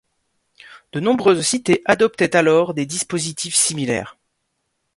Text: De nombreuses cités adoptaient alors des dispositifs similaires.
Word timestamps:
De 0.93 0.99
nombreuses 0.99 1.43
cités 1.45 1.83
adoptaient 1.85 2.35
alors 2.35 2.73
des 2.73 2.87
dispositifs 2.87 3.53
similaires. 3.53 4.17